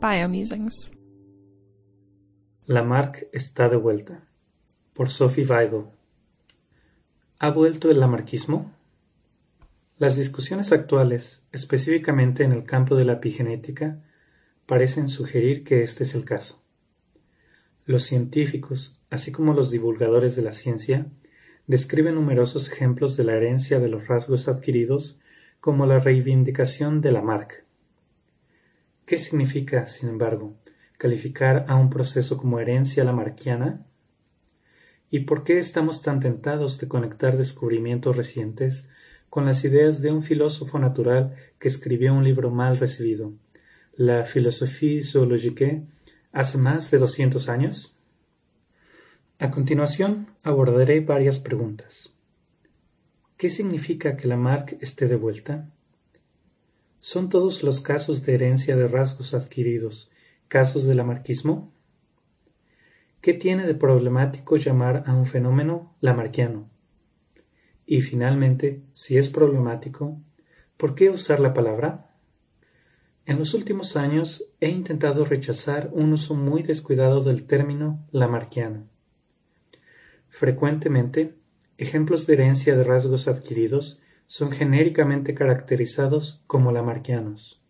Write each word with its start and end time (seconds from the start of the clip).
Biomusings. 0.00 0.92
Lamarck 2.66 3.26
está 3.32 3.68
de 3.68 3.74
vuelta. 3.74 4.28
Por 4.94 5.10
Sophie 5.10 5.44
Weigel. 5.44 5.86
¿Ha 7.40 7.50
vuelto 7.50 7.90
el 7.90 7.98
lamarquismo? 7.98 8.72
Las 9.96 10.14
discusiones 10.14 10.70
actuales, 10.70 11.44
específicamente 11.50 12.44
en 12.44 12.52
el 12.52 12.62
campo 12.62 12.94
de 12.94 13.06
la 13.06 13.14
epigenética, 13.14 14.00
parecen 14.66 15.08
sugerir 15.08 15.64
que 15.64 15.82
este 15.82 16.04
es 16.04 16.14
el 16.14 16.24
caso. 16.24 16.62
Los 17.84 18.04
científicos, 18.04 19.00
así 19.10 19.32
como 19.32 19.52
los 19.52 19.72
divulgadores 19.72 20.36
de 20.36 20.42
la 20.42 20.52
ciencia, 20.52 21.06
describen 21.66 22.14
numerosos 22.14 22.70
ejemplos 22.70 23.16
de 23.16 23.24
la 23.24 23.34
herencia 23.34 23.80
de 23.80 23.88
los 23.88 24.06
rasgos 24.06 24.46
adquiridos 24.46 25.18
como 25.60 25.86
la 25.86 25.98
reivindicación 25.98 27.00
de 27.00 27.10
Lamarck. 27.10 27.67
¿Qué 29.08 29.16
significa, 29.16 29.86
sin 29.86 30.10
embargo, 30.10 30.54
calificar 30.98 31.64
a 31.66 31.76
un 31.76 31.88
proceso 31.88 32.36
como 32.36 32.60
herencia 32.60 33.04
lamarquiana? 33.04 33.86
¿Y 35.10 35.20
por 35.20 35.44
qué 35.44 35.58
estamos 35.58 36.02
tan 36.02 36.20
tentados 36.20 36.78
de 36.78 36.88
conectar 36.88 37.38
descubrimientos 37.38 38.14
recientes 38.14 38.86
con 39.30 39.46
las 39.46 39.64
ideas 39.64 40.02
de 40.02 40.12
un 40.12 40.22
filósofo 40.22 40.78
natural 40.78 41.34
que 41.58 41.68
escribió 41.68 42.12
un 42.12 42.22
libro 42.22 42.50
mal 42.50 42.76
recibido, 42.76 43.32
la 43.96 44.26
Philosophie 44.26 45.02
zoologique, 45.02 45.84
hace 46.32 46.58
más 46.58 46.90
de 46.90 46.98
doscientos 46.98 47.48
años? 47.48 47.94
A 49.38 49.50
continuación 49.50 50.26
abordaré 50.42 51.00
varias 51.00 51.38
preguntas. 51.38 52.12
¿Qué 53.38 53.48
significa 53.48 54.18
que 54.18 54.28
Lamarck 54.28 54.76
esté 54.82 55.08
de 55.08 55.16
vuelta? 55.16 55.70
¿Son 57.00 57.28
todos 57.28 57.62
los 57.62 57.80
casos 57.80 58.24
de 58.24 58.34
herencia 58.34 58.76
de 58.76 58.88
rasgos 58.88 59.32
adquiridos 59.32 60.10
casos 60.48 60.84
de 60.84 60.94
lamarquismo? 60.94 61.72
¿Qué 63.20 63.34
tiene 63.34 63.66
de 63.66 63.74
problemático 63.74 64.56
llamar 64.56 65.04
a 65.06 65.14
un 65.14 65.26
fenómeno 65.26 65.94
lamarquiano? 66.00 66.70
Y 67.86 68.00
finalmente, 68.00 68.82
si 68.92 69.18
es 69.18 69.28
problemático, 69.28 70.20
¿por 70.76 70.94
qué 70.94 71.10
usar 71.10 71.40
la 71.40 71.54
palabra? 71.54 72.14
En 73.26 73.38
los 73.38 73.54
últimos 73.54 73.96
años 73.96 74.44
he 74.60 74.70
intentado 74.70 75.24
rechazar 75.24 75.90
un 75.92 76.12
uso 76.12 76.34
muy 76.34 76.62
descuidado 76.62 77.22
del 77.22 77.46
término 77.46 78.06
lamarquiano. 78.10 78.88
Frecuentemente, 80.28 81.34
ejemplos 81.76 82.26
de 82.26 82.34
herencia 82.34 82.76
de 82.76 82.84
rasgos 82.84 83.28
adquiridos 83.28 84.00
son 84.28 84.52
genéricamente 84.52 85.34
caracterizados 85.34 86.44
como 86.46 86.70
lamarquianos. 86.70 87.62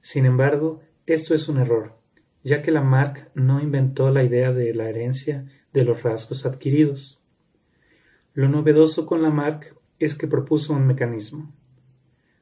Sin 0.00 0.24
embargo, 0.24 0.80
esto 1.06 1.34
es 1.34 1.48
un 1.48 1.58
error, 1.58 1.98
ya 2.44 2.62
que 2.62 2.70
Lamarck 2.70 3.30
no 3.34 3.60
inventó 3.60 4.10
la 4.10 4.22
idea 4.22 4.52
de 4.52 4.72
la 4.72 4.88
herencia 4.88 5.44
de 5.72 5.84
los 5.84 6.04
rasgos 6.04 6.46
adquiridos. 6.46 7.20
Lo 8.32 8.48
novedoso 8.48 9.06
con 9.06 9.22
Lamarck 9.22 9.74
es 9.98 10.14
que 10.14 10.28
propuso 10.28 10.72
un 10.72 10.86
mecanismo. 10.86 11.52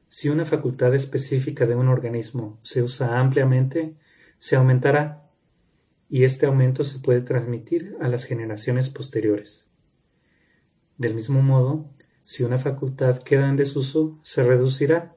Si 0.07 0.29
una 0.29 0.45
facultad 0.45 0.93
específica 0.93 1.65
de 1.65 1.75
un 1.75 1.87
organismo 1.87 2.59
se 2.61 2.83
usa 2.83 3.19
ampliamente, 3.19 3.95
se 4.37 4.55
aumentará, 4.55 5.25
y 6.09 6.25
este 6.25 6.45
aumento 6.45 6.83
se 6.83 6.99
puede 6.99 7.21
transmitir 7.21 7.95
a 8.01 8.07
las 8.07 8.25
generaciones 8.25 8.89
posteriores. 8.89 9.67
Del 10.97 11.15
mismo 11.15 11.41
modo, 11.41 11.89
si 12.29 12.43
una 12.43 12.59
facultad 12.59 13.23
queda 13.23 13.49
en 13.49 13.55
desuso, 13.55 14.19
se 14.21 14.43
reducirá, 14.43 15.15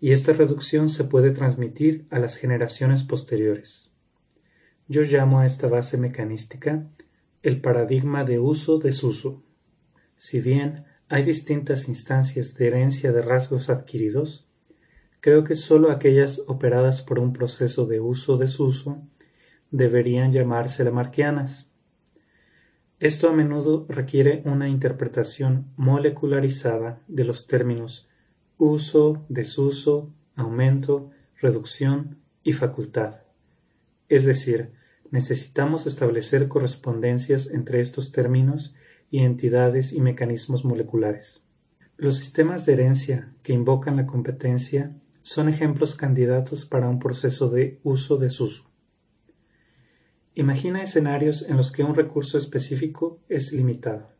y 0.00 0.12
esta 0.12 0.32
reducción 0.32 0.88
se 0.88 1.04
puede 1.04 1.30
transmitir 1.30 2.06
a 2.08 2.18
las 2.18 2.38
generaciones 2.38 3.04
posteriores. 3.04 3.90
Yo 4.86 5.02
llamo 5.02 5.40
a 5.40 5.44
esta 5.44 5.68
base 5.68 5.98
mecanística 5.98 6.86
el 7.42 7.60
paradigma 7.60 8.24
de 8.24 8.38
uso-desuso. 8.38 9.42
Si 10.16 10.40
bien 10.40 10.86
hay 11.10 11.22
distintas 11.22 11.86
instancias 11.86 12.54
de 12.54 12.68
herencia 12.68 13.12
de 13.12 13.20
rasgos 13.20 13.68
adquiridos, 13.68 14.48
creo 15.20 15.44
que 15.44 15.54
sólo 15.54 15.90
aquellas 15.90 16.42
operadas 16.46 17.02
por 17.02 17.18
un 17.18 17.34
proceso 17.34 17.84
de 17.84 18.00
uso-desuso 18.00 19.02
deberían 19.70 20.32
llamarse 20.32 20.82
lamarquianas. 20.82 21.70
Esto 23.00 23.28
a 23.28 23.32
menudo 23.32 23.86
requiere 23.88 24.42
una 24.44 24.68
interpretación 24.68 25.66
molecularizada 25.76 27.00
de 27.06 27.24
los 27.24 27.46
términos 27.46 28.08
uso, 28.56 29.24
desuso, 29.28 30.12
aumento, 30.34 31.10
reducción 31.40 32.18
y 32.42 32.54
facultad. 32.54 33.20
Es 34.08 34.24
decir, 34.24 34.72
necesitamos 35.12 35.86
establecer 35.86 36.48
correspondencias 36.48 37.48
entre 37.52 37.78
estos 37.78 38.10
términos 38.10 38.74
y 39.12 39.20
entidades 39.20 39.92
y 39.92 40.00
mecanismos 40.00 40.64
moleculares. 40.64 41.44
Los 41.96 42.18
sistemas 42.18 42.66
de 42.66 42.72
herencia 42.74 43.32
que 43.44 43.52
invocan 43.52 43.96
la 43.96 44.06
competencia 44.06 44.96
son 45.22 45.48
ejemplos 45.48 45.94
candidatos 45.94 46.66
para 46.66 46.88
un 46.88 46.98
proceso 46.98 47.48
de 47.48 47.78
uso-desuso. 47.84 48.67
Imagina 50.38 50.80
escenarios 50.80 51.42
en 51.48 51.56
los 51.56 51.72
que 51.72 51.82
un 51.82 51.96
recurso 51.96 52.38
específico 52.38 53.18
es 53.28 53.52
limitado. 53.52 54.12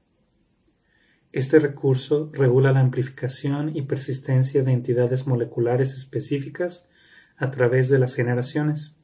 Este 1.31 1.61
recurso 1.61 2.33
regula 2.33 2.73
la 2.73 2.81
amplificación 2.81 3.77
y 3.77 3.83
persistencia 3.83 4.65
de 4.65 4.73
entidades 4.73 5.29
moleculares 5.29 5.93
específicas 5.93 6.91
a 7.37 7.53
través 7.53 7.89
de 7.89 8.01
las 8.01 8.17
generaciones. 8.17 8.97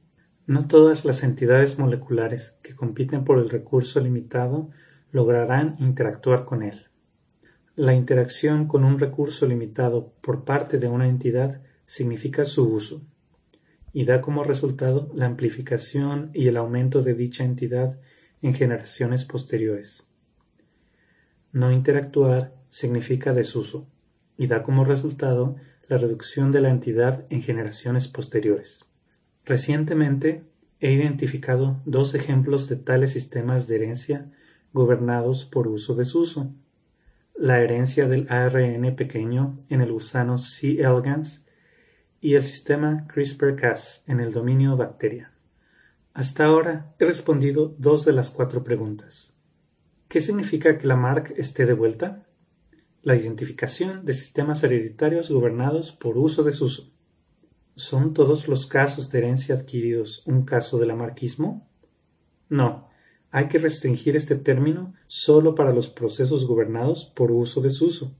No 0.48 0.66
todas 0.66 1.04
las 1.04 1.22
entidades 1.22 1.78
moleculares 1.78 2.56
que 2.62 2.74
compiten 2.74 3.22
por 3.22 3.38
el 3.38 3.48
recurso 3.48 4.00
limitado 4.00 4.70
lograrán 5.12 5.76
interactuar 5.78 6.44
con 6.44 6.64
él. 6.64 6.88
La 7.76 7.94
interacción 7.94 8.66
con 8.66 8.82
un 8.82 8.98
recurso 8.98 9.46
limitado 9.46 10.12
por 10.20 10.44
parte 10.44 10.80
de 10.80 10.88
una 10.88 11.08
entidad 11.08 11.62
significa 11.86 12.44
su 12.44 12.68
uso 12.74 13.02
y 13.94 14.04
da 14.04 14.20
como 14.20 14.42
resultado 14.42 15.08
la 15.14 15.26
amplificación 15.26 16.30
y 16.34 16.48
el 16.48 16.56
aumento 16.56 17.00
de 17.00 17.14
dicha 17.14 17.44
entidad 17.44 17.98
en 18.42 18.52
generaciones 18.52 19.24
posteriores. 19.24 20.06
No 21.52 21.70
interactuar 21.70 22.52
significa 22.68 23.32
desuso 23.32 23.86
y 24.36 24.48
da 24.48 24.64
como 24.64 24.84
resultado 24.84 25.54
la 25.88 25.96
reducción 25.96 26.50
de 26.50 26.60
la 26.60 26.70
entidad 26.70 27.24
en 27.30 27.40
generaciones 27.40 28.08
posteriores. 28.08 28.84
Recientemente 29.44 30.42
he 30.80 30.90
identificado 30.90 31.80
dos 31.84 32.16
ejemplos 32.16 32.68
de 32.68 32.76
tales 32.76 33.12
sistemas 33.12 33.68
de 33.68 33.76
herencia 33.76 34.32
gobernados 34.72 35.44
por 35.44 35.68
uso-desuso. 35.68 36.52
La 37.36 37.60
herencia 37.60 38.08
del 38.08 38.26
ARN 38.28 38.96
pequeño 38.96 39.60
en 39.68 39.82
el 39.82 39.92
gusano 39.92 40.36
C. 40.36 40.80
elegans 40.80 41.43
y 42.24 42.36
el 42.36 42.42
sistema 42.42 43.06
CRISPR-Cas 43.06 44.04
en 44.06 44.18
el 44.18 44.32
dominio 44.32 44.78
bacteria. 44.78 45.30
Hasta 46.14 46.46
ahora 46.46 46.94
he 46.98 47.04
respondido 47.04 47.74
dos 47.76 48.06
de 48.06 48.14
las 48.14 48.30
cuatro 48.30 48.64
preguntas. 48.64 49.36
¿Qué 50.08 50.22
significa 50.22 50.78
que 50.78 50.86
Lamarck 50.86 51.32
esté 51.36 51.66
de 51.66 51.74
vuelta? 51.74 52.26
La 53.02 53.14
identificación 53.14 54.06
de 54.06 54.14
sistemas 54.14 54.64
hereditarios 54.64 55.30
gobernados 55.30 55.92
por 55.92 56.16
uso-desuso. 56.16 56.90
¿Son 57.76 58.14
todos 58.14 58.48
los 58.48 58.66
casos 58.66 59.10
de 59.10 59.18
herencia 59.18 59.56
adquiridos 59.56 60.22
un 60.24 60.46
caso 60.46 60.78
de 60.78 60.86
lamarquismo? 60.86 61.68
No, 62.48 62.88
hay 63.32 63.48
que 63.48 63.58
restringir 63.58 64.16
este 64.16 64.36
término 64.36 64.94
solo 65.08 65.54
para 65.54 65.74
los 65.74 65.90
procesos 65.90 66.46
gobernados 66.46 67.04
por 67.14 67.30
uso-desuso. 67.30 68.16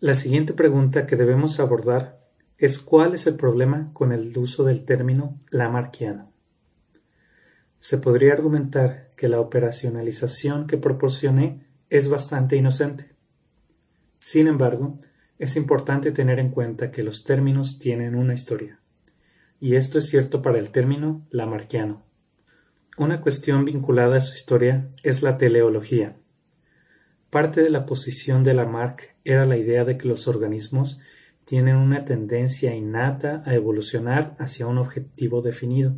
La 0.00 0.14
siguiente 0.14 0.54
pregunta 0.54 1.06
que 1.06 1.16
debemos 1.16 1.60
abordar 1.60 2.25
es 2.58 2.78
cuál 2.78 3.14
es 3.14 3.26
el 3.26 3.36
problema 3.36 3.90
con 3.92 4.12
el 4.12 4.36
uso 4.36 4.64
del 4.64 4.84
término 4.84 5.38
lamarquiano. 5.50 6.32
Se 7.78 7.98
podría 7.98 8.32
argumentar 8.32 9.10
que 9.16 9.28
la 9.28 9.40
operacionalización 9.40 10.66
que 10.66 10.78
proporcioné 10.78 11.66
es 11.90 12.08
bastante 12.08 12.56
inocente. 12.56 13.10
Sin 14.20 14.48
embargo, 14.48 14.98
es 15.38 15.56
importante 15.56 16.12
tener 16.12 16.38
en 16.38 16.50
cuenta 16.50 16.90
que 16.90 17.02
los 17.02 17.24
términos 17.24 17.78
tienen 17.78 18.14
una 18.14 18.34
historia, 18.34 18.80
y 19.60 19.76
esto 19.76 19.98
es 19.98 20.08
cierto 20.08 20.40
para 20.40 20.58
el 20.58 20.70
término 20.70 21.26
lamarquiano. 21.30 22.04
Una 22.96 23.20
cuestión 23.20 23.66
vinculada 23.66 24.16
a 24.16 24.20
su 24.20 24.34
historia 24.34 24.88
es 25.02 25.22
la 25.22 25.36
teleología. 25.36 26.16
Parte 27.28 27.60
de 27.60 27.68
la 27.68 27.84
posición 27.84 28.42
de 28.42 28.54
Lamarck 28.54 29.14
era 29.24 29.44
la 29.44 29.58
idea 29.58 29.84
de 29.84 29.98
que 29.98 30.08
los 30.08 30.26
organismos 30.26 30.98
tienen 31.46 31.76
una 31.76 32.04
tendencia 32.04 32.74
innata 32.74 33.42
a 33.46 33.54
evolucionar 33.54 34.34
hacia 34.40 34.66
un 34.66 34.78
objetivo 34.78 35.42
definido, 35.42 35.94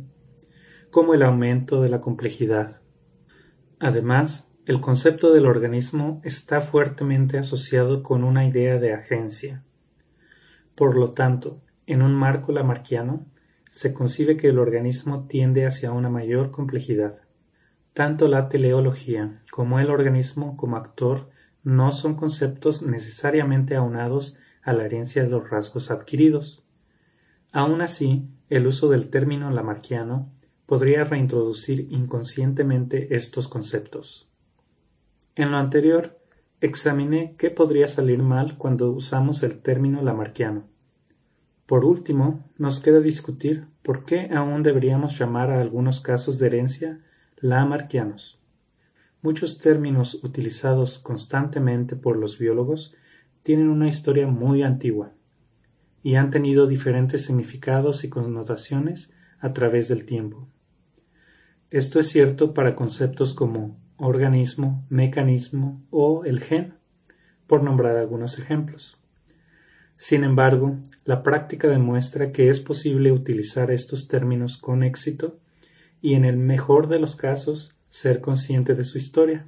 como 0.91 1.15
el 1.15 1.23
aumento 1.23 1.81
de 1.81 1.89
la 1.89 2.01
complejidad. 2.01 2.81
Además, 3.79 4.53
el 4.67 4.79
concepto 4.79 5.33
del 5.33 5.47
organismo 5.47 6.21
está 6.23 6.61
fuertemente 6.61 7.39
asociado 7.39 8.03
con 8.03 8.23
una 8.23 8.45
idea 8.45 8.77
de 8.77 8.93
agencia. 8.93 9.63
Por 10.75 10.95
lo 10.95 11.11
tanto, 11.11 11.63
en 11.87 12.03
un 12.03 12.13
marco 12.13 12.51
lamarquiano, 12.51 13.25
se 13.71 13.91
concibe 13.91 14.37
que 14.37 14.49
el 14.49 14.59
organismo 14.59 15.25
tiende 15.27 15.65
hacia 15.65 15.91
una 15.91 16.11
mayor 16.11 16.51
complejidad. 16.51 17.21
Tanto 17.93 18.27
la 18.27 18.49
teleología 18.49 19.41
como 19.51 19.79
el 19.79 19.89
organismo 19.89 20.55
como 20.57 20.77
actor 20.77 21.31
no 21.63 21.91
son 21.91 22.15
conceptos 22.15 22.83
necesariamente 22.83 23.75
aunados 23.75 24.37
a 24.63 24.73
la 24.73 24.85
herencia 24.85 25.23
de 25.23 25.29
los 25.29 25.49
rasgos 25.49 25.91
adquiridos. 25.91 26.63
Aun 27.51 27.81
así, 27.81 28.27
el 28.49 28.67
uso 28.67 28.89
del 28.89 29.09
término 29.09 29.49
lamarquiano 29.51 30.31
podría 30.65 31.03
reintroducir 31.03 31.87
inconscientemente 31.91 33.15
estos 33.15 33.47
conceptos. 33.47 34.29
En 35.35 35.51
lo 35.51 35.57
anterior, 35.57 36.19
examiné 36.61 37.35
qué 37.37 37.49
podría 37.49 37.87
salir 37.87 38.19
mal 38.19 38.57
cuando 38.57 38.91
usamos 38.91 39.41
el 39.43 39.59
término 39.61 40.01
lamarquiano. 40.01 40.67
Por 41.65 41.85
último, 41.85 42.43
nos 42.57 42.79
queda 42.79 42.99
discutir 42.99 43.67
por 43.83 44.03
qué 44.03 44.29
aún 44.33 44.63
deberíamos 44.63 45.17
llamar 45.17 45.51
a 45.51 45.61
algunos 45.61 46.01
casos 46.01 46.39
de 46.39 46.47
herencia 46.47 46.99
lamarquianos. 47.37 48.39
Muchos 49.21 49.59
términos 49.59 50.23
utilizados 50.23 50.99
constantemente 50.99 51.95
por 51.95 52.17
los 52.17 52.37
biólogos 52.37 52.95
tienen 53.43 53.69
una 53.69 53.87
historia 53.87 54.27
muy 54.27 54.63
antigua 54.63 55.13
y 56.03 56.15
han 56.15 56.31
tenido 56.31 56.67
diferentes 56.67 57.25
significados 57.25 58.03
y 58.03 58.09
connotaciones 58.09 59.11
a 59.39 59.53
través 59.53 59.87
del 59.87 60.05
tiempo. 60.05 60.47
Esto 61.69 61.99
es 61.99 62.07
cierto 62.07 62.53
para 62.53 62.75
conceptos 62.75 63.33
como 63.33 63.79
organismo, 63.97 64.85
mecanismo 64.89 65.81
o 65.91 66.23
el 66.25 66.39
gen, 66.39 66.73
por 67.47 67.63
nombrar 67.63 67.97
algunos 67.97 68.39
ejemplos. 68.39 68.97
Sin 69.97 70.23
embargo, 70.23 70.77
la 71.03 71.23
práctica 71.23 71.67
demuestra 71.67 72.31
que 72.31 72.49
es 72.49 72.59
posible 72.59 73.11
utilizar 73.11 73.69
estos 73.69 74.07
términos 74.07 74.57
con 74.57 74.83
éxito 74.83 75.39
y, 76.01 76.13
en 76.13 76.23
el 76.23 76.37
mejor 76.37 76.87
de 76.87 76.99
los 76.99 77.15
casos, 77.15 77.75
ser 77.89 78.21
consciente 78.21 78.75
de 78.75 78.85
su 78.85 78.97
historia. 78.97 79.45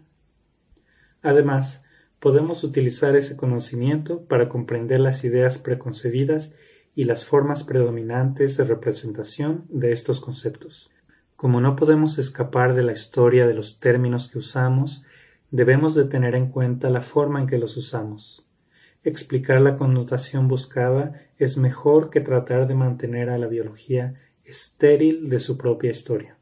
Además, 1.21 1.85
podemos 2.21 2.63
utilizar 2.63 3.15
ese 3.15 3.35
conocimiento 3.35 4.23
para 4.25 4.47
comprender 4.47 4.99
las 4.99 5.23
ideas 5.23 5.57
preconcebidas 5.57 6.53
y 6.93 7.05
las 7.05 7.25
formas 7.25 7.63
predominantes 7.63 8.57
de 8.57 8.63
representación 8.63 9.65
de 9.69 9.91
estos 9.91 10.21
conceptos. 10.21 10.91
Como 11.35 11.61
no 11.61 11.75
podemos 11.75 12.19
escapar 12.19 12.75
de 12.75 12.83
la 12.83 12.91
historia 12.91 13.47
de 13.47 13.55
los 13.55 13.79
términos 13.79 14.27
que 14.27 14.37
usamos, 14.37 15.03
debemos 15.49 15.95
de 15.95 16.05
tener 16.05 16.35
en 16.35 16.51
cuenta 16.51 16.91
la 16.91 17.01
forma 17.01 17.41
en 17.41 17.47
que 17.47 17.57
los 17.57 17.75
usamos. 17.75 18.45
Explicar 19.03 19.59
la 19.59 19.75
connotación 19.75 20.47
buscada 20.47 21.19
es 21.39 21.57
mejor 21.57 22.11
que 22.11 22.21
tratar 22.21 22.67
de 22.67 22.75
mantener 22.75 23.31
a 23.31 23.39
la 23.39 23.47
biología 23.47 24.13
estéril 24.45 25.27
de 25.27 25.39
su 25.39 25.57
propia 25.57 25.89
historia. 25.89 26.37